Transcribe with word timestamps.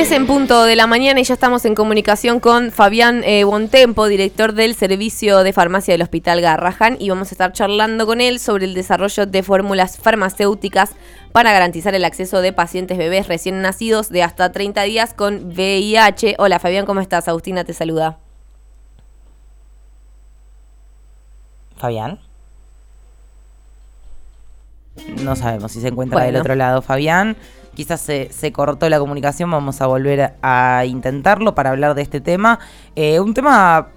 10 0.00 0.12
en 0.12 0.26
punto 0.26 0.64
de 0.64 0.76
la 0.76 0.86
mañana 0.86 1.20
y 1.20 1.24
ya 1.24 1.34
estamos 1.34 1.66
en 1.66 1.74
comunicación 1.74 2.40
con 2.40 2.70
Fabián 2.70 3.22
eh, 3.22 3.44
Bontempo, 3.44 4.06
director 4.06 4.54
del 4.54 4.74
Servicio 4.74 5.42
de 5.42 5.52
Farmacia 5.52 5.92
del 5.92 6.00
Hospital 6.00 6.40
Garrahan, 6.40 6.96
y 6.98 7.10
vamos 7.10 7.28
a 7.28 7.34
estar 7.34 7.52
charlando 7.52 8.06
con 8.06 8.22
él 8.22 8.38
sobre 8.38 8.64
el 8.64 8.72
desarrollo 8.72 9.26
de 9.26 9.42
fórmulas 9.42 9.98
farmacéuticas 9.98 10.92
para 11.32 11.52
garantizar 11.52 11.94
el 11.94 12.06
acceso 12.06 12.40
de 12.40 12.54
pacientes 12.54 12.96
bebés 12.96 13.28
recién 13.28 13.60
nacidos 13.60 14.08
de 14.08 14.22
hasta 14.22 14.50
30 14.50 14.84
días 14.84 15.12
con 15.12 15.52
VIH. 15.54 16.36
Hola 16.38 16.58
Fabián, 16.58 16.86
¿cómo 16.86 17.00
estás? 17.00 17.28
Agustina 17.28 17.64
te 17.64 17.74
saluda. 17.74 18.20
Fabián. 21.76 22.20
No 25.22 25.36
sabemos 25.36 25.72
si 25.72 25.82
se 25.82 25.88
encuentra 25.88 26.24
del 26.24 26.36
otro 26.36 26.54
lado 26.54 26.80
Fabián. 26.80 27.36
Quizás 27.74 28.00
se, 28.00 28.30
se, 28.32 28.52
cortó 28.52 28.88
la 28.88 28.98
comunicación, 28.98 29.50
vamos 29.50 29.80
a 29.80 29.86
volver 29.86 30.32
a 30.42 30.84
intentarlo 30.86 31.54
para 31.54 31.70
hablar 31.70 31.94
de 31.94 32.02
este 32.02 32.20
tema. 32.20 32.58
Eh, 32.96 33.20
un 33.20 33.34
tema 33.34 33.88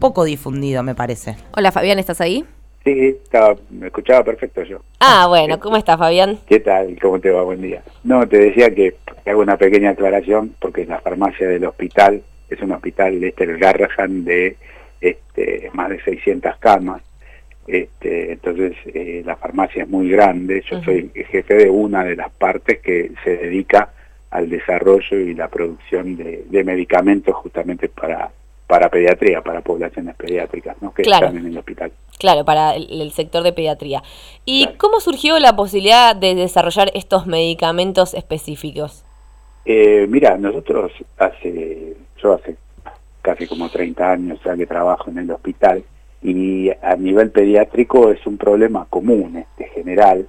poco 0.00 0.24
difundido, 0.24 0.82
me 0.82 0.94
parece. 0.94 1.36
Hola 1.56 1.72
Fabián, 1.72 1.98
¿estás 1.98 2.20
ahí? 2.20 2.44
Sí, 2.84 3.18
estaba, 3.24 3.54
me 3.70 3.86
escuchaba 3.86 4.24
perfecto 4.24 4.62
yo. 4.64 4.80
Ah, 4.98 5.26
bueno, 5.28 5.60
¿cómo 5.60 5.76
estás 5.76 5.98
Fabián? 5.98 6.38
¿Qué 6.46 6.58
tal? 6.58 6.98
¿Cómo 7.00 7.20
te 7.20 7.30
va? 7.30 7.42
Buen 7.42 7.62
día. 7.62 7.82
No, 8.02 8.26
te 8.26 8.38
decía 8.38 8.74
que 8.74 8.96
hago 9.24 9.40
una 9.40 9.56
pequeña 9.56 9.90
aclaración 9.90 10.54
porque 10.58 10.84
la 10.84 11.00
farmacia 11.00 11.46
del 11.46 11.64
hospital 11.64 12.22
es 12.50 12.60
un 12.60 12.72
hospital, 12.72 13.22
este, 13.22 13.44
el 13.44 13.58
Garrahan, 13.58 14.24
de 14.24 14.56
este, 15.00 15.70
más 15.72 15.90
de 15.90 16.02
600 16.02 16.56
camas 16.58 17.02
este, 17.66 18.32
entonces 18.32 18.76
eh, 18.86 19.22
la 19.24 19.36
farmacia 19.36 19.84
es 19.84 19.88
muy 19.88 20.08
grande, 20.08 20.64
yo 20.68 20.82
soy 20.82 21.10
jefe 21.14 21.54
de 21.54 21.70
una 21.70 22.04
de 22.04 22.16
las 22.16 22.30
partes 22.30 22.80
que 22.80 23.12
se 23.22 23.36
dedica 23.36 23.90
al 24.30 24.48
desarrollo 24.48 25.18
y 25.18 25.34
la 25.34 25.48
producción 25.48 26.16
de, 26.16 26.64
medicamentos 26.64 27.34
justamente 27.36 27.88
para, 27.88 28.30
para 28.66 28.88
pediatría, 28.88 29.42
para 29.42 29.60
poblaciones 29.60 30.16
pediátricas 30.16 30.80
¿no? 30.80 30.92
que 30.92 31.02
están 31.02 31.36
en 31.36 31.46
el 31.46 31.58
hospital. 31.58 31.92
Claro, 32.18 32.44
para 32.44 32.74
el, 32.74 33.10
sector 33.12 33.42
de 33.42 33.52
pediatría. 33.52 34.02
¿Y 34.44 34.68
cómo 34.78 35.00
surgió 35.00 35.38
la 35.38 35.54
posibilidad 35.54 36.16
de 36.16 36.34
desarrollar 36.34 36.90
estos 36.94 37.26
medicamentos 37.26 38.14
específicos? 38.14 39.04
Eh, 39.66 40.06
mira, 40.08 40.38
nosotros 40.38 40.92
hace, 41.18 41.94
yo 42.22 42.32
hace 42.32 42.56
casi 43.20 43.46
como 43.46 43.68
30 43.68 44.12
años 44.12 44.40
ya 44.44 44.56
que 44.56 44.66
trabajo 44.66 45.10
en 45.10 45.18
el 45.18 45.30
hospital, 45.30 45.84
y 46.22 46.70
a 46.70 46.96
nivel 46.96 47.30
pediátrico 47.30 48.10
es 48.10 48.24
un 48.26 48.38
problema 48.38 48.86
común, 48.88 49.36
este, 49.36 49.68
general, 49.70 50.26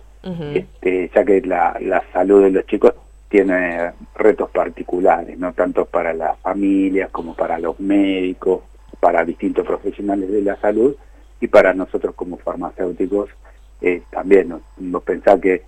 este, 0.54 1.12
ya 1.14 1.26
que 1.26 1.42
la, 1.42 1.78
la 1.82 2.02
salud 2.14 2.44
de 2.44 2.52
los 2.52 2.66
chicos 2.66 2.94
tiene 3.28 3.92
retos 4.16 4.50
particulares, 4.52 5.38
no 5.38 5.54
tanto 5.54 5.86
para 5.86 6.14
las 6.14 6.38
familias 6.40 7.10
como 7.12 7.36
para 7.36 7.60
los 7.60 7.80
médicos, 7.80 8.62
para 9.00 9.26
distintos 9.26 9.66
profesionales 9.66 10.32
de 10.32 10.42
la 10.42 10.56
salud 10.58 10.96
y 11.42 11.48
para 11.48 11.74
nosotros 11.74 12.16
como 12.16 12.38
farmacéuticos 12.38 13.30
eh, 13.82 14.04
también. 14.10 14.50
Nos, 14.50 14.62
nos 14.78 15.04
pensar 15.04 15.42
que 15.42 15.64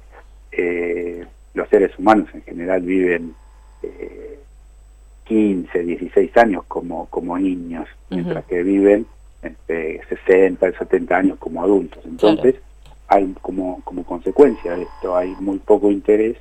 eh, 0.52 1.26
los 1.53 1.68
seres 1.68 1.98
humanos 2.00 2.30
en 2.34 2.44
general 2.44 2.81
viven 2.81 3.36
eh, 3.84 4.40
15, 5.26 5.84
16 5.84 6.38
años 6.38 6.64
como, 6.68 7.08
como 7.08 7.38
niños, 7.38 7.88
mientras 8.09 8.46
que 8.46 8.64
viven 8.64 9.06
entre 9.41 10.05
60 10.08 10.69
y 10.69 10.73
70 10.73 11.16
años 11.16 11.38
como 11.39 11.64
adultos. 11.64 12.03
Entonces, 12.05 12.55
hay 13.08 13.33
como, 13.41 13.81
como 13.83 14.03
consecuencia 14.03 14.75
de 14.75 14.83
esto, 14.83 15.16
hay 15.16 15.36
muy 15.39 15.59
poco 15.59 15.91
interés 15.91 16.38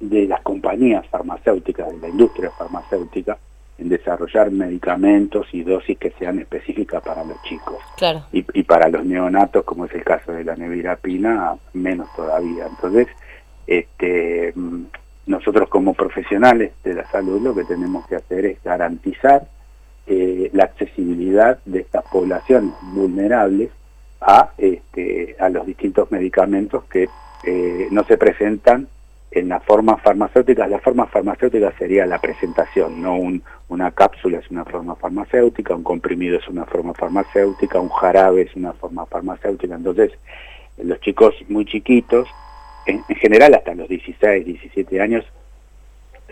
de 0.00 0.26
las 0.26 0.40
compañías 0.42 1.06
farmacéuticas, 1.08 1.90
de 1.90 1.98
la 1.98 2.08
industria 2.08 2.50
farmacéutica, 2.50 3.36
en 3.78 3.88
desarrollar 3.88 4.50
medicamentos 4.50 5.46
y 5.52 5.62
dosis 5.62 5.98
que 5.98 6.10
sean 6.18 6.38
específicas 6.40 7.02
para 7.02 7.24
los 7.24 7.40
chicos. 7.42 7.78
Claro. 7.96 8.24
Y, 8.32 8.44
y, 8.52 8.62
para 8.64 8.88
los 8.88 9.04
neonatos, 9.04 9.64
como 9.64 9.84
es 9.84 9.94
el 9.94 10.02
caso 10.02 10.32
de 10.32 10.44
la 10.44 10.56
nevirapina, 10.56 11.56
menos 11.74 12.08
todavía. 12.16 12.66
Entonces, 12.66 13.06
este, 13.66 14.52
mm, 14.54 14.84
nosotros 15.26 15.68
como 15.68 15.94
profesionales 15.94 16.72
de 16.82 16.94
la 16.94 17.08
salud 17.10 17.40
lo 17.40 17.54
que 17.54 17.64
tenemos 17.64 18.06
que 18.06 18.16
hacer 18.16 18.46
es 18.46 18.62
garantizar 18.64 19.46
eh, 20.08 20.50
la 20.54 20.64
accesibilidad 20.64 21.58
de 21.66 21.80
estas 21.80 22.02
poblaciones 22.10 22.72
vulnerables 22.94 23.70
a, 24.20 24.52
este, 24.56 25.36
a 25.38 25.48
los 25.50 25.66
distintos 25.66 26.10
medicamentos 26.10 26.84
que 26.84 27.08
eh, 27.44 27.88
no 27.90 28.04
se 28.04 28.16
presentan 28.16 28.88
en 29.30 29.48
la 29.50 29.60
forma 29.60 29.98
farmacéutica. 29.98 30.66
La 30.66 30.78
forma 30.78 31.06
farmacéutica 31.06 31.72
sería 31.78 32.06
la 32.06 32.18
presentación, 32.18 33.02
no 33.02 33.16
un, 33.16 33.42
una 33.68 33.90
cápsula 33.90 34.38
es 34.38 34.50
una 34.50 34.64
forma 34.64 34.96
farmacéutica, 34.96 35.74
un 35.74 35.82
comprimido 35.82 36.38
es 36.38 36.48
una 36.48 36.64
forma 36.64 36.94
farmacéutica, 36.94 37.78
un 37.78 37.90
jarabe 37.90 38.42
es 38.42 38.56
una 38.56 38.72
forma 38.72 39.04
farmacéutica. 39.06 39.74
Entonces, 39.74 40.12
los 40.78 41.00
chicos 41.00 41.34
muy 41.48 41.66
chiquitos, 41.66 42.28
en 42.86 43.02
general 43.16 43.54
hasta 43.54 43.74
los 43.74 43.88
16, 43.88 44.46
17 44.46 45.00
años, 45.02 45.24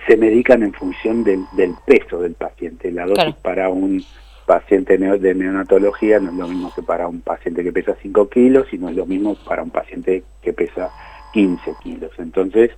se 0.06 0.16
medican 0.16 0.62
en 0.62 0.72
función 0.72 1.24
del, 1.24 1.44
peso 1.84 2.20
del 2.20 2.34
paciente. 2.34 2.90
La 2.90 3.06
dosis 3.06 3.34
para 3.36 3.68
un 3.68 4.04
paciente 4.46 4.96
de 4.96 5.34
neonatología 5.34 6.20
no 6.20 6.30
es 6.30 6.36
lo 6.36 6.48
mismo 6.48 6.72
que 6.74 6.82
para 6.82 7.08
un 7.08 7.20
paciente 7.20 7.64
que 7.64 7.72
pesa 7.72 7.96
5 8.00 8.28
kilos 8.28 8.72
y 8.72 8.78
no 8.78 8.88
es 8.88 8.96
lo 8.96 9.06
mismo 9.06 9.36
para 9.44 9.62
un 9.62 9.70
paciente 9.70 10.22
que 10.40 10.52
pesa 10.52 10.90
15 11.32 11.74
kilos. 11.82 12.12
Entonces, 12.18 12.70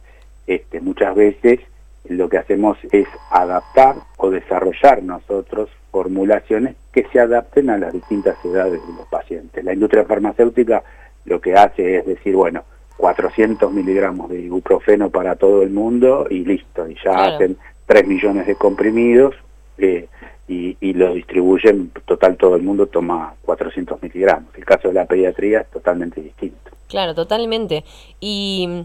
este, 0.47 0.81
muchas 0.81 1.15
veces 1.15 1.61
lo 2.09 2.28
que 2.28 2.38
hacemos 2.38 2.78
es 2.91 3.06
adaptar 3.31 3.97
o 4.17 4.31
desarrollar 4.31 5.03
nosotros 5.03 5.69
formulaciones 5.91 6.77
que 6.93 7.06
se 7.12 7.21
adapten 7.21 7.69
a 7.69 7.77
las 7.77 7.93
distintas 7.93 8.43
edades 8.44 8.81
de 8.87 8.93
los 8.94 9.06
pacientes. 9.09 9.62
La 9.62 9.75
industria 9.75 10.05
farmacéutica 10.05 10.83
lo 11.27 11.41
que 11.41 11.55
hace 11.55 11.99
es 11.99 12.06
decir, 12.06 12.34
bueno, 12.34 12.65
400 12.98 13.72
miligramos 13.72 14.28
de 14.28 14.41
ibuprofeno 14.41 15.09
para 15.09 15.36
todo 15.36 15.62
el 15.62 15.70
mundo 15.70 16.26
y 16.28 16.44
listo, 16.44 16.86
y 16.88 16.97
ya 17.03 17.26
hacen 17.26 17.56
3 17.86 18.06
millones 18.06 18.47
de 18.47 18.56
comprimidos 18.56 19.34
eh, 19.78 20.09
y, 20.48 20.76
y, 20.81 20.92
lo 20.94 21.14
distribuyen, 21.14 21.91
total 22.06 22.37
todo 22.37 22.56
el 22.56 22.62
mundo 22.62 22.87
toma 22.87 23.34
400 23.42 24.03
miligramos. 24.03 24.54
El 24.56 24.64
caso 24.64 24.88
de 24.88 24.94
la 24.94 25.06
pediatría 25.06 25.60
es 25.60 25.70
totalmente 25.70 26.20
distinto. 26.20 26.70
Claro, 26.88 27.14
totalmente. 27.14 27.84
¿Y 28.19 28.84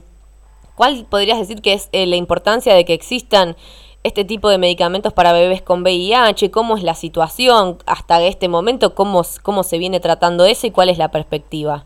cuál 0.75 1.07
podrías 1.09 1.39
decir 1.39 1.61
que 1.61 1.73
es 1.73 1.89
eh, 1.91 2.05
la 2.05 2.15
importancia 2.15 2.75
de 2.75 2.85
que 2.85 2.93
existan 2.93 3.55
este 4.03 4.25
tipo 4.25 4.49
de 4.49 4.57
medicamentos 4.57 5.13
para 5.13 5.33
bebés 5.33 5.61
con 5.61 5.81
VIH? 5.81 6.51
¿Cómo 6.51 6.77
es 6.77 6.83
la 6.83 6.93
situación 6.93 7.77
hasta 7.85 8.21
este 8.23 8.47
momento? 8.47 8.93
¿Cómo, 8.93 9.23
cómo 9.41 9.63
se 9.63 9.77
viene 9.77 9.99
tratando 9.99 10.45
eso 10.45 10.67
y 10.67 10.71
cuál 10.71 10.89
es 10.89 10.97
la 10.97 11.09
perspectiva? 11.09 11.83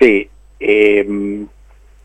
Sí, 0.00 0.28
eh, 0.62 1.46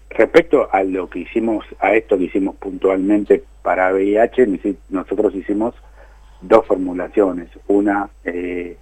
respecto 0.10 0.70
a 0.72 0.84
lo 0.84 1.10
que 1.10 1.20
hicimos, 1.20 1.66
a 1.80 1.94
esto 1.94 2.18
que 2.18 2.26
hicimos 2.26 2.56
puntualmente 2.56 3.44
para 3.62 3.94
VIH, 3.94 4.48
nosotros 4.90 5.36
hicimos 5.36 5.76
dos 6.42 6.66
formulaciones. 6.66 7.50
Una 7.68 8.10
eh, 8.24 8.78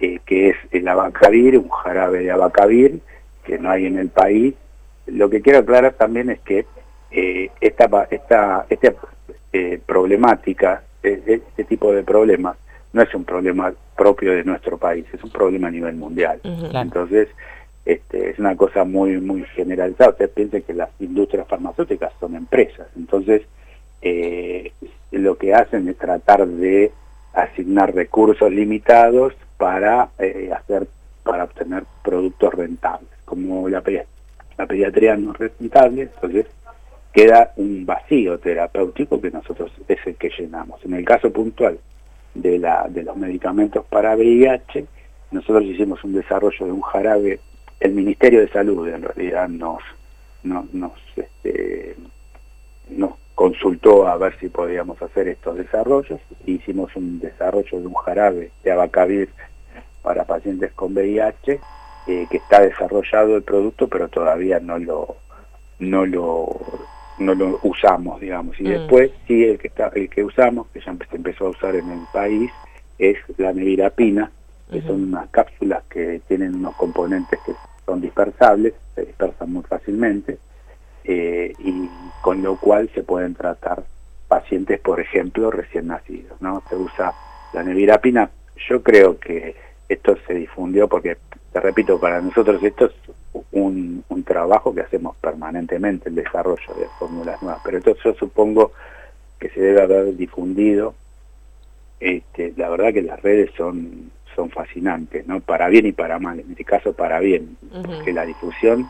eh, 0.00 0.20
que 0.26 0.50
es 0.50 0.56
el 0.72 0.86
abacavir, 0.88 1.56
un 1.58 1.68
jarabe 1.68 2.20
de 2.20 2.30
abacavir, 2.30 3.00
que 3.44 3.58
no 3.58 3.70
hay 3.70 3.86
en 3.86 3.98
el 3.98 4.08
país. 4.08 4.54
Lo 5.06 5.30
que 5.30 5.40
quiero 5.40 5.60
aclarar 5.60 5.94
también 5.94 6.30
es 6.30 6.40
que 6.40 6.66
eh, 7.10 7.50
esta, 7.60 8.08
esta, 8.10 8.66
esta 8.68 8.92
problemática, 9.86 10.82
este 11.02 11.64
tipo 11.64 11.90
de 11.90 12.02
problemas, 12.02 12.58
no 12.92 13.00
es 13.00 13.14
un 13.14 13.24
problema 13.24 13.72
propio 13.96 14.32
de 14.32 14.44
nuestro 14.44 14.76
país, 14.76 15.06
es 15.12 15.24
un 15.24 15.30
problema 15.30 15.68
a 15.68 15.70
nivel 15.70 15.94
mundial. 15.94 16.40
Entonces, 16.44 17.28
este, 17.86 18.30
es 18.30 18.38
una 18.38 18.56
cosa 18.56 18.84
muy 18.84 19.20
muy 19.20 19.44
generalizada. 19.54 20.10
Usted 20.10 20.30
piensa 20.30 20.60
que 20.60 20.74
las 20.74 20.90
industrias 21.00 21.46
farmacéuticas 21.48 22.12
son 22.20 22.34
empresas, 22.34 22.88
entonces 22.96 23.42
eh, 24.02 24.72
lo 25.12 25.38
que 25.38 25.54
hacen 25.54 25.88
es 25.88 25.96
tratar 25.96 26.46
de 26.46 26.92
asignar 27.32 27.94
recursos 27.94 28.50
limitados 28.50 29.34
para 29.56 30.10
eh, 30.18 30.50
hacer 30.54 30.88
para 31.22 31.44
obtener 31.44 31.84
productos 32.02 32.54
rentables. 32.54 33.08
Como 33.24 33.68
la, 33.68 33.82
la 34.58 34.66
pediatría 34.66 35.16
no 35.16 35.32
es 35.32 35.38
rentable, 35.38 36.02
entonces 36.02 36.46
queda 37.12 37.52
un 37.56 37.86
vacío 37.86 38.38
terapéutico 38.38 39.20
que 39.20 39.30
nosotros 39.30 39.72
es 39.88 39.98
el 40.06 40.16
que 40.16 40.30
llenamos. 40.38 40.84
En 40.84 40.94
el 40.94 41.04
caso 41.04 41.32
puntual 41.32 41.78
de, 42.34 42.58
la, 42.58 42.86
de 42.88 43.02
los 43.02 43.16
medicamentos 43.16 43.84
para 43.86 44.14
VIH, 44.14 44.86
nosotros 45.30 45.64
hicimos 45.64 46.02
un 46.04 46.12
desarrollo 46.12 46.66
de 46.66 46.72
un 46.72 46.82
jarabe 46.82 47.40
el 47.80 47.92
Ministerio 47.92 48.40
de 48.40 48.48
Salud 48.48 48.88
en 48.88 49.02
realidad 49.02 49.48
nos, 49.48 49.82
nos, 50.42 50.72
nos, 50.72 50.92
este, 51.16 51.96
nos 52.90 53.12
consultó 53.34 54.06
a 54.08 54.16
ver 54.16 54.38
si 54.40 54.48
podíamos 54.48 55.00
hacer 55.02 55.28
estos 55.28 55.56
desarrollos. 55.56 56.20
Hicimos 56.46 56.94
un 56.96 57.20
desarrollo 57.20 57.80
de 57.80 57.86
un 57.86 57.94
jarabe 57.94 58.50
de 58.64 58.72
abacavir 58.72 59.28
para 60.02 60.24
pacientes 60.24 60.72
con 60.72 60.94
VIH, 60.94 61.60
eh, 62.06 62.26
que 62.30 62.36
está 62.36 62.60
desarrollado 62.60 63.36
el 63.36 63.42
producto, 63.42 63.88
pero 63.88 64.08
todavía 64.08 64.60
no 64.60 64.78
lo, 64.78 65.16
no 65.80 66.06
lo, 66.06 66.48
no 67.18 67.34
lo 67.34 67.58
usamos, 67.62 68.20
digamos. 68.20 68.58
Y 68.60 68.64
mm. 68.64 68.68
después 68.68 69.10
sí 69.26 69.44
el 69.44 69.58
que 69.58 69.68
está, 69.68 69.90
el 69.94 70.08
que 70.08 70.24
usamos, 70.24 70.68
que 70.68 70.80
ya 70.80 70.96
se 71.10 71.16
empezó 71.16 71.46
a 71.46 71.50
usar 71.50 71.74
en 71.74 71.90
el 71.90 72.00
país, 72.12 72.50
es 72.98 73.18
la 73.36 73.52
nevirapina, 73.52 74.30
que 74.70 74.82
son 74.82 75.04
unas 75.04 75.28
cápsulas 75.30 75.84
que 75.88 76.20
tienen 76.26 76.56
unos 76.56 76.74
componentes 76.76 77.38
que 77.46 77.52
son 77.84 78.00
dispersables, 78.00 78.74
se 78.94 79.04
dispersan 79.04 79.52
muy 79.52 79.62
fácilmente, 79.62 80.38
eh, 81.04 81.52
y 81.58 81.88
con 82.20 82.42
lo 82.42 82.56
cual 82.56 82.90
se 82.94 83.04
pueden 83.04 83.34
tratar 83.34 83.84
pacientes, 84.26 84.80
por 84.80 85.00
ejemplo, 85.00 85.50
recién 85.50 85.86
nacidos. 85.86 86.40
¿no? 86.40 86.62
Se 86.68 86.74
usa 86.74 87.14
la 87.52 87.62
nevirapina. 87.62 88.30
Yo 88.68 88.82
creo 88.82 89.18
que 89.18 89.54
esto 89.88 90.16
se 90.26 90.34
difundió 90.34 90.88
porque, 90.88 91.16
te 91.52 91.60
repito, 91.60 92.00
para 92.00 92.20
nosotros 92.20 92.60
esto 92.62 92.86
es 92.86 92.92
un, 93.52 94.02
un 94.08 94.24
trabajo 94.24 94.74
que 94.74 94.80
hacemos 94.80 95.16
permanentemente, 95.18 96.08
el 96.08 96.16
desarrollo 96.16 96.74
de 96.76 96.86
fórmulas 96.98 97.40
nuevas, 97.42 97.60
pero 97.64 97.78
esto 97.78 97.94
yo 98.02 98.14
supongo 98.14 98.72
que 99.38 99.50
se 99.50 99.60
debe 99.60 99.82
haber 99.82 100.16
difundido. 100.16 100.94
Este, 102.00 102.52
la 102.56 102.68
verdad 102.68 102.92
que 102.92 103.02
las 103.02 103.22
redes 103.22 103.50
son 103.56 104.10
son 104.36 104.50
fascinantes, 104.50 105.26
¿no? 105.26 105.40
Para 105.40 105.68
bien 105.68 105.86
y 105.86 105.92
para 105.92 106.18
mal, 106.18 106.38
en 106.38 106.50
este 106.50 106.64
caso 106.64 106.92
para 106.92 107.18
bien, 107.18 107.56
porque 107.84 108.12
la 108.12 108.26
difusión 108.26 108.86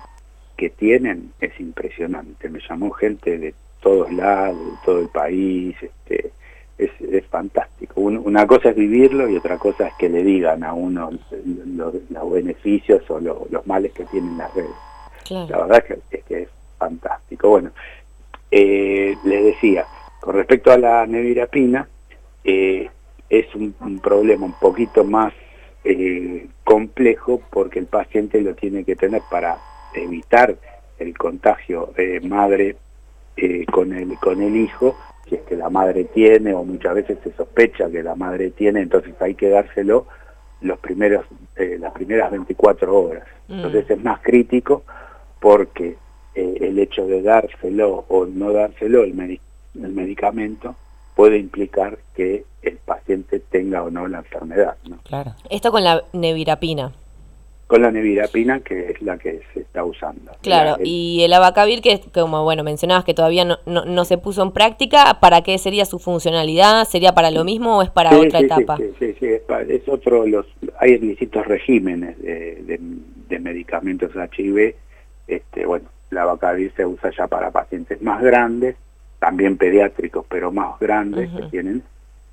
que 0.56 0.70
tienen 0.70 1.32
es 1.40 1.58
impresionante. 1.60 2.50
Me 2.50 2.60
llamó 2.68 2.90
gente 2.90 3.38
de 3.38 3.54
todos 3.80 4.12
lados, 4.12 4.58
de 4.58 4.78
todo 4.84 5.00
el 5.00 5.08
país, 5.08 5.76
este, 5.80 6.32
es, 6.76 6.90
es 7.00 7.24
fantástico. 7.26 8.00
una 8.00 8.46
cosa 8.46 8.70
es 8.70 8.76
vivirlo 8.76 9.28
y 9.28 9.36
otra 9.36 9.56
cosa 9.56 9.88
es 9.88 9.94
que 9.94 10.08
le 10.08 10.22
digan 10.22 10.64
a 10.64 10.74
uno 10.74 11.10
los, 11.76 12.32
beneficios 12.32 13.08
o 13.10 13.20
los 13.20 13.66
males 13.66 13.92
que 13.92 14.04
tienen 14.06 14.36
las 14.36 14.52
redes. 14.52 14.70
La 15.30 15.58
verdad 15.58 15.84
es 16.10 16.24
que, 16.24 16.42
es 16.42 16.48
fantástico. 16.78 17.50
Bueno, 17.50 17.70
eh, 18.50 19.16
les 19.24 19.44
decía, 19.44 19.86
con 20.20 20.34
respecto 20.34 20.72
a 20.72 20.78
la 20.78 21.06
nevirapina, 21.06 21.88
eh, 22.44 22.90
es 23.28 23.46
un, 23.54 23.74
problema 24.02 24.46
un 24.46 24.52
poquito 24.52 25.04
más 25.04 25.32
eh, 25.84 26.46
complejo 26.64 27.40
porque 27.50 27.78
el 27.78 27.86
paciente 27.86 28.40
lo 28.40 28.54
tiene 28.54 28.84
que 28.84 28.96
tener 28.96 29.22
para 29.30 29.58
evitar 29.94 30.56
el 30.98 31.16
contagio 31.16 31.92
eh, 31.96 32.20
madre 32.20 32.76
eh, 33.36 33.64
con 33.66 33.92
el 33.92 34.16
con 34.18 34.42
el 34.42 34.56
hijo 34.56 34.96
si 35.28 35.36
es 35.36 35.42
que 35.42 35.56
la 35.56 35.70
madre 35.70 36.04
tiene 36.04 36.54
o 36.54 36.64
muchas 36.64 36.94
veces 36.94 37.18
se 37.22 37.32
sospecha 37.32 37.90
que 37.90 38.02
la 38.02 38.14
madre 38.14 38.50
tiene 38.50 38.80
entonces 38.80 39.14
hay 39.20 39.34
que 39.34 39.48
dárselo 39.48 40.06
los 40.60 40.78
primeros 40.78 41.26
las 41.56 41.92
primeras 41.92 42.30
24 42.30 42.96
horas 42.96 43.24
mm. 43.48 43.54
entonces 43.54 43.90
es 43.90 44.02
más 44.02 44.20
crítico 44.20 44.84
porque 45.40 45.96
el 46.34 46.78
hecho 46.78 47.06
de 47.06 47.22
dárselo 47.22 48.04
o 48.08 48.26
no 48.26 48.52
dárselo 48.52 49.04
el, 49.04 49.40
el 49.74 49.92
medicamento 49.92 50.76
puede 51.16 51.38
implicar 51.38 51.98
que 52.14 52.44
el 52.62 52.76
tenga 53.66 53.82
o 53.82 53.90
no 53.90 54.06
la 54.06 54.18
enfermedad. 54.18 54.76
¿no? 54.88 54.98
Claro. 54.98 55.34
Esto 55.50 55.70
con 55.70 55.84
la 55.84 56.02
nevirapina. 56.12 56.92
Con 57.66 57.82
la 57.82 57.90
nevirapina, 57.90 58.60
que 58.60 58.92
es 58.92 59.02
la 59.02 59.18
que 59.18 59.40
se 59.52 59.60
está 59.60 59.84
usando. 59.84 60.30
Claro, 60.40 60.76
y 60.84 61.22
el 61.24 61.32
abacavir, 61.32 61.82
que 61.82 62.00
como 62.14 62.44
bueno 62.44 62.62
mencionabas 62.62 63.04
que 63.04 63.12
todavía 63.12 63.44
no, 63.44 63.58
no, 63.66 64.04
se 64.04 64.18
puso 64.18 64.44
en 64.44 64.52
práctica, 64.52 65.18
¿para 65.20 65.42
qué 65.42 65.58
sería 65.58 65.84
su 65.84 65.98
funcionalidad? 65.98 66.84
¿Sería 66.84 67.12
para 67.12 67.32
lo 67.32 67.42
mismo 67.42 67.78
o 67.78 67.82
es 67.82 67.90
para 67.90 68.16
otra 68.16 68.38
etapa? 68.38 68.76
Sí, 68.76 68.92
sí, 69.00 69.16
sí, 69.18 69.26
es, 69.26 69.88
otro, 69.88 70.24
los, 70.26 70.46
hay 70.78 70.96
distintos 70.98 71.44
regímenes 71.46 72.16
de, 72.22 72.78
de, 73.28 73.38
medicamentos 73.40 74.12
HIV. 74.14 74.76
Este, 75.26 75.66
bueno, 75.66 75.88
la 76.10 76.22
abacavir 76.22 76.72
se 76.76 76.86
usa 76.86 77.10
ya 77.18 77.26
para 77.26 77.50
pacientes 77.50 78.00
más 78.00 78.22
grandes, 78.22 78.76
también 79.18 79.56
pediátricos, 79.56 80.24
pero 80.28 80.52
más 80.52 80.78
grandes, 80.78 81.28
que 81.30 81.42
tienen 81.48 81.82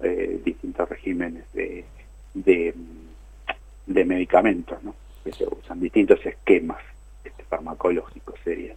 eh, 0.03 0.41
distintos 0.43 0.89
regímenes 0.89 1.43
de, 1.53 1.85
de, 2.33 4.05
medicamentos, 4.05 4.81
¿no? 4.83 4.95
que 5.23 5.31
se 5.31 5.45
usan, 5.45 5.79
distintos 5.79 6.25
esquemas 6.25 6.79
este, 7.23 7.43
farmacológicos 7.43 8.35
serían. 8.43 8.75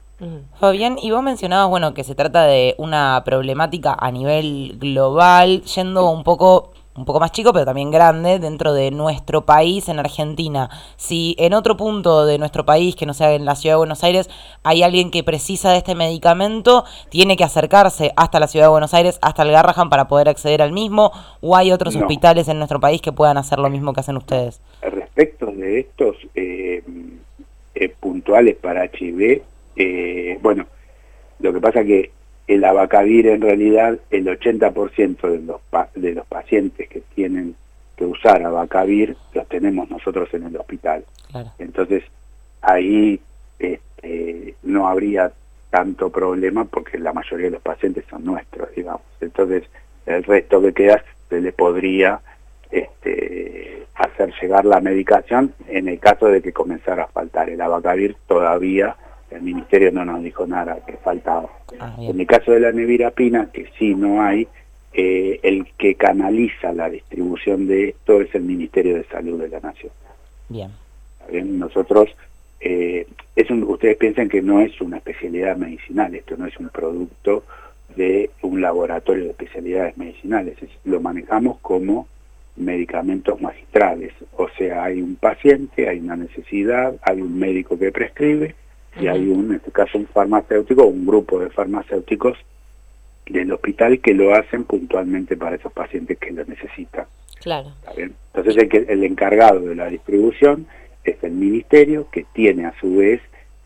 Fabián, 0.59 0.97
y 1.01 1.11
vos 1.11 1.23
mencionabas, 1.23 1.69
bueno, 1.69 1.93
que 1.93 2.03
se 2.03 2.15
trata 2.15 2.47
de 2.47 2.75
una 2.79 3.23
problemática 3.25 3.95
a 3.99 4.11
nivel 4.11 4.77
global, 4.79 5.63
yendo 5.63 6.11
un 6.11 6.25
poco 6.25 6.73
un 6.97 7.05
poco 7.05 7.21
más 7.21 7.33
chico, 7.33 7.53
pero 7.53 7.65
también 7.65 7.91
grande, 7.91 8.39
dentro 8.39 8.73
de 8.73 8.91
nuestro 8.91 9.45
país, 9.45 9.89
en 9.89 9.99
Argentina. 9.99 10.71
Si 10.97 11.37
en 11.39 11.55
otro 11.55 11.77
punto 11.77 12.25
de 12.25 12.39
nuestro 12.39 12.65
país, 12.65 12.97
que 12.97 13.07
no 13.07 13.15
sea 13.15 13.35
en 13.35 13.45
la 13.45 13.55
ciudad 13.55 13.75
de 13.75 13.79
Buenos 13.79 14.03
Aires, 14.05 14.31
hay 14.63 14.83
alguien 14.83 15.11
que 15.11 15.23
precisa 15.23 15.71
de 15.71 15.79
este 15.79 15.95
medicamento, 15.95 16.85
tiene 17.11 17.37
que 17.37 17.45
acercarse 17.45 18.13
hasta 18.17 18.41
la 18.41 18.49
ciudad 18.49 18.67
de 18.67 18.71
Buenos 18.71 18.95
Aires, 18.95 19.19
hasta 19.23 19.43
el 19.43 19.53
Garrahan, 19.53 19.91
para 19.91 20.09
poder 20.09 20.29
acceder 20.29 20.63
al 20.63 20.73
mismo, 20.73 21.13
o 21.41 21.57
hay 21.57 21.73
otros 21.73 21.95
hospitales 21.97 22.49
en 22.49 22.59
nuestro 22.59 22.81
país 22.81 23.01
que 23.03 23.13
puedan 23.13 23.37
hacer 23.37 23.59
lo 23.59 23.71
mismo 23.71 23.93
que 23.93 24.01
hacen 24.01 24.17
ustedes. 24.17 24.61
Respecto 24.83 25.47
de 25.47 25.81
estos 25.81 26.17
eh, 26.35 26.83
eh, 27.75 27.89
puntuales 28.01 28.57
para 28.57 28.87
HIV, 28.87 29.43
eh, 29.77 30.39
bueno, 30.41 30.67
lo 31.41 31.53
que 31.53 31.61
pasa 31.61 31.85
que 31.85 32.16
el 32.47 32.65
abacavir 32.65 33.27
en 33.27 33.41
realidad 33.41 33.99
el 34.11 34.27
80% 34.27 35.31
de 35.31 35.41
los, 35.41 35.61
de 35.95 36.15
los 36.15 36.27
pacientes 36.27 36.89
que 36.89 37.03
tienen 37.15 37.57
que 37.97 38.05
usar 38.05 38.43
abacavir 38.45 39.17
los 39.35 39.49
tenemos 39.49 39.91
nosotros 39.91 40.33
en 40.35 40.45
el 40.45 40.57
hospital. 40.57 41.05
Entonces 41.59 42.05
ahí 42.63 43.21
este, 43.59 44.55
no 44.63 44.89
habría 44.89 45.33
tanto 45.71 46.11
problema 46.11 46.65
porque 46.65 46.99
la 46.99 47.13
mayoría 47.13 47.47
de 47.47 47.53
los 47.53 47.63
pacientes 47.63 48.05
son 48.09 48.25
nuestros, 48.25 48.69
digamos. 48.75 49.03
Entonces 49.21 49.65
el 50.05 50.23
resto 50.23 50.61
que 50.61 50.73
queda 50.73 51.03
se 51.29 51.41
le 51.41 51.53
podría 51.53 52.21
este, 52.71 53.87
hacer 53.95 54.33
llegar 54.41 54.65
la 54.65 54.81
medicación 54.81 55.53
en 55.69 55.89
el 55.89 55.99
caso 55.99 56.27
de 56.27 56.43
que 56.43 56.53
comenzara 56.53 57.05
a 57.05 57.09
faltar. 57.09 57.51
El 57.51 57.61
abacavir 57.61 58.17
todavía 58.27 58.97
el 59.31 59.43
ministerio 59.43 59.91
no 59.93 60.05
nos 60.05 60.23
dijo 60.23 60.47
nada 60.47 60.79
que 60.87 60.95
faltaba. 60.95 61.49
Ah, 61.81 61.97
en 61.99 62.21
el 62.21 62.27
caso 62.27 62.53
de 62.53 62.61
la 62.61 62.73
nevirapina, 62.73 63.51
que 63.53 63.67
sí 63.79 63.95
no 63.95 64.23
hay, 64.23 64.47
eh, 64.93 65.41
el 65.43 65.67
que 65.77 65.95
canaliza 65.95 66.73
la 66.73 66.89
distribución 66.89 67.67
de 67.67 67.91
esto 67.91 68.21
es 68.21 68.35
el 68.35 68.43
Ministerio 68.43 68.97
de 68.97 69.05
Salud 69.05 69.41
de 69.41 69.49
la 69.49 69.61
Nación. 69.61 69.93
Bien. 70.49 70.71
Nosotros, 71.59 72.09
eh, 72.61 73.07
es 73.35 73.51
ustedes 73.51 73.97
piensan 73.97 74.29
que 74.29 74.41
no 74.41 74.61
es 74.61 74.81
una 74.81 74.99
especialidad 74.99 75.57
medicinal, 75.57 76.15
esto 76.15 76.37
no 76.37 76.47
es 76.47 76.57
un 76.59 76.69
producto 76.69 77.45
de 77.97 78.31
un 78.43 78.61
laboratorio 78.61 79.25
de 79.25 79.31
especialidades 79.31 79.97
medicinales, 79.99 80.57
lo 80.85 81.01
manejamos 81.01 81.59
como 81.61 82.07
medicamentos 82.57 83.41
magistrales, 83.41 84.13
o 84.37 84.49
sea, 84.57 84.85
hay 84.85 85.03
un 85.03 85.17
paciente, 85.17 85.89
hay 85.89 85.99
una 85.99 86.17
necesidad, 86.17 86.95
hay 87.03 87.21
un 87.21 87.39
médico 87.39 87.79
que 87.79 87.93
prescribe, 87.93 88.55
y 89.01 89.07
hay 89.09 89.29
un, 89.29 89.51
en 89.51 89.57
este 89.57 89.71
caso 89.71 89.99
un 89.99 90.07
farmacéutico, 90.07 90.85
un 90.85 91.07
grupo 91.07 91.39
de 91.39 91.51
farmacéuticos 91.51 92.39
del 93.27 93.53
hospital 93.53 94.01
que 94.01 94.15
lo 94.15 94.35
hacen 94.35 94.65
puntualmente 94.65 95.37
para 95.37 95.57
esos 95.57 95.73
pacientes 95.73 96.19
que 96.19 96.31
lo 96.31 96.45
necesitan. 96.45 97.07
Claro. 97.41 97.73
Entonces 97.97 98.57
el, 98.57 98.87
el 98.89 99.05
encargado 99.05 99.61
de 99.61 99.75
la 99.75 99.87
distribución 99.87 100.67
es 101.05 101.23
el 101.23 101.33
ministerio 101.33 102.09
que 102.11 102.25
tiene 102.33 102.67
a 102.67 102.75
su 102.81 102.97
vez 102.97 103.21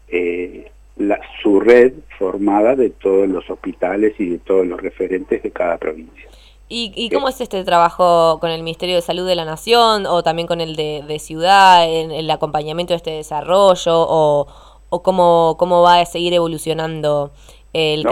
eh, 0.08 0.70
la, 0.96 1.20
su 1.42 1.60
red 1.60 1.92
formada 2.18 2.76
de 2.76 2.90
todos 2.90 3.28
los 3.28 3.48
hospitales 3.48 4.14
y 4.18 4.28
de 4.28 4.38
todos 4.38 4.66
los 4.66 4.80
referentes 4.80 5.42
de 5.42 5.50
cada 5.50 5.78
provincia. 5.78 6.28
¿Y, 6.68 6.92
y 6.94 7.10
cómo 7.10 7.28
es 7.28 7.40
este 7.40 7.64
trabajo 7.64 8.38
con 8.38 8.50
el 8.50 8.62
Ministerio 8.62 8.94
de 8.94 9.02
Salud 9.02 9.26
de 9.26 9.34
la 9.34 9.44
Nación 9.44 10.06
o 10.06 10.22
también 10.22 10.46
con 10.46 10.60
el 10.60 10.76
de, 10.76 11.02
de 11.06 11.18
Ciudad, 11.18 11.90
en 11.92 12.12
el 12.12 12.30
acompañamiento 12.30 12.92
de 12.92 12.98
este 12.98 13.10
desarrollo 13.10 13.92
o, 13.92 14.46
o 14.90 15.02
cómo, 15.02 15.56
cómo 15.58 15.82
va 15.82 16.00
a 16.00 16.06
seguir 16.06 16.34
evolucionando 16.34 17.32
el... 17.72 18.04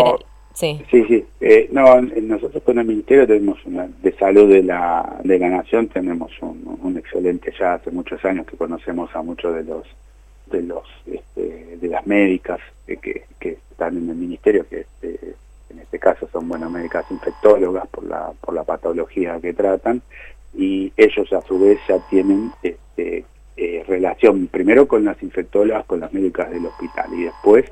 sí, 0.54 0.80
sí, 0.90 1.04
sí. 1.06 1.26
Eh, 1.40 1.68
no, 1.72 2.00
nosotros 2.00 2.62
con 2.62 2.78
el 2.78 2.86
Ministerio 2.86 3.26
tenemos 3.26 3.58
una, 3.66 3.88
de 4.02 4.12
Salud 4.12 4.48
de 4.48 4.62
la, 4.62 5.20
de 5.22 5.38
la 5.38 5.48
Nación, 5.48 5.88
tenemos 5.88 6.32
un, 6.40 6.96
excelente, 6.96 7.52
ya 7.58 7.74
hace 7.74 7.90
muchos 7.90 8.24
años 8.24 8.46
que 8.46 8.56
conocemos 8.56 9.14
a 9.14 9.22
muchos 9.22 9.54
de 9.54 9.64
los 9.64 9.86
de 10.46 10.62
los 10.62 10.84
este, 11.06 11.76
de 11.76 11.88
las 11.88 12.06
médicas 12.06 12.58
que, 12.86 12.96
que 13.38 13.58
están 13.70 13.98
en 13.98 14.08
el 14.08 14.16
ministerio 14.16 14.66
que 14.66 14.80
este, 14.80 15.34
en 15.68 15.78
este 15.78 15.98
caso 15.98 16.26
son 16.32 16.48
buenas 16.48 16.70
médicas 16.70 17.04
infectólogas 17.10 17.86
por 17.88 18.04
la 18.04 18.32
por 18.40 18.54
la 18.54 18.64
patología 18.64 19.38
que 19.40 19.52
tratan 19.52 20.00
y 20.54 20.92
ellos 20.96 21.32
a 21.32 21.42
su 21.42 21.58
vez 21.58 21.78
ya 21.86 21.98
tienen 22.08 22.50
este, 22.62 23.24
eh, 23.60 23.82
relación 23.88 24.46
primero 24.46 24.86
con 24.86 25.04
las 25.04 25.20
infectólogas, 25.20 25.84
con 25.86 25.98
las 25.98 26.12
médicas 26.12 26.48
del 26.48 26.64
hospital 26.64 27.06
y 27.12 27.24
después 27.24 27.64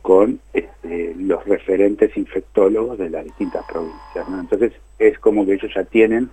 con 0.00 0.40
este, 0.54 1.14
los 1.18 1.44
referentes 1.44 2.16
infectólogos 2.16 2.96
de 2.96 3.10
las 3.10 3.24
distintas 3.24 3.62
provincias. 3.66 4.26
Entonces 4.26 4.72
es 4.98 5.18
como 5.18 5.44
que 5.44 5.52
ellos 5.52 5.70
ya 5.74 5.84
tienen 5.84 6.30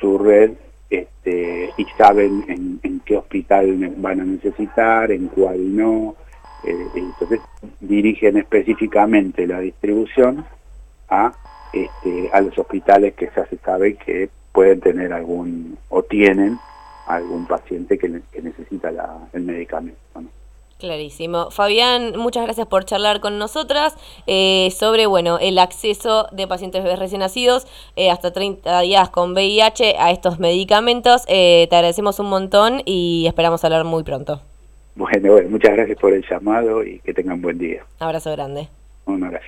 su 0.00 0.16
red 0.16 0.52
este, 0.90 1.70
y 1.76 1.84
saben 1.98 2.44
en, 2.82 3.00
qué 3.04 3.16
hospital 3.16 3.94
van 3.96 4.20
a 4.20 4.24
necesitar, 4.24 5.10
en 5.10 5.26
cuál 5.26 5.76
no, 5.76 6.14
Eh, 6.64 6.88
entonces 6.94 7.40
dirigen 7.80 8.36
específicamente 8.36 9.46
la 9.46 9.60
distribución 9.60 10.44
a, 11.08 11.32
este, 11.72 12.30
a 12.32 12.40
los 12.40 12.56
hospitales 12.58 13.14
que 13.14 13.28
ya 13.34 13.44
se 13.46 13.56
sabe 13.58 13.94
que 13.94 14.28
pueden 14.52 14.80
tener 14.80 15.12
algún 15.12 15.78
o 15.88 16.02
tienen 16.02 16.58
algún 17.06 17.46
paciente 17.46 17.98
que, 17.98 18.08
necesita 18.08 18.90
el 19.32 19.42
medicamento. 19.42 19.98
Clarísimo. 20.78 21.50
Fabián, 21.50 22.18
muchas 22.18 22.44
gracias 22.44 22.66
por 22.66 22.84
charlar 22.84 23.20
con 23.20 23.38
nosotras 23.38 23.96
eh, 24.26 24.68
sobre 24.76 25.06
bueno 25.06 25.38
el 25.38 25.58
acceso 25.58 26.28
de 26.32 26.46
pacientes 26.46 26.84
bebés 26.84 26.98
recién 26.98 27.20
nacidos 27.20 27.66
eh, 27.96 28.10
hasta 28.10 28.30
30 28.30 28.82
días 28.82 29.08
con 29.08 29.32
VIH 29.32 29.96
a 29.98 30.10
estos 30.10 30.38
medicamentos. 30.38 31.24
Eh, 31.28 31.66
te 31.70 31.76
agradecemos 31.76 32.20
un 32.20 32.28
montón 32.28 32.82
y 32.84 33.24
esperamos 33.26 33.64
hablar 33.64 33.84
muy 33.84 34.02
pronto. 34.02 34.42
Bueno, 34.96 35.32
bueno, 35.32 35.48
muchas 35.48 35.72
gracias 35.72 35.98
por 35.98 36.12
el 36.12 36.22
llamado 36.28 36.84
y 36.84 36.98
que 37.00 37.14
tengan 37.14 37.40
buen 37.40 37.56
día. 37.56 37.84
Abrazo 37.98 38.32
grande. 38.32 38.68
Un 39.06 39.24
abrazo. 39.24 39.46